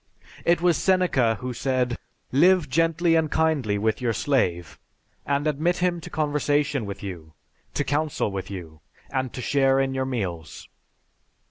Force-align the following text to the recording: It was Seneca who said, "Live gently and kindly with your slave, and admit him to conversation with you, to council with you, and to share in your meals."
It 0.45 0.61
was 0.61 0.77
Seneca 0.77 1.35
who 1.41 1.53
said, 1.53 1.95
"Live 2.31 2.67
gently 2.67 3.13
and 3.15 3.29
kindly 3.29 3.77
with 3.77 4.01
your 4.01 4.13
slave, 4.13 4.79
and 5.27 5.45
admit 5.45 5.77
him 5.77 6.01
to 6.01 6.09
conversation 6.09 6.87
with 6.87 7.03
you, 7.03 7.33
to 7.75 7.83
council 7.83 8.31
with 8.31 8.49
you, 8.49 8.81
and 9.11 9.31
to 9.33 9.43
share 9.43 9.79
in 9.79 9.93
your 9.93 10.05
meals." 10.05 10.67